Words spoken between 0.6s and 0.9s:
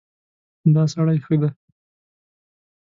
دا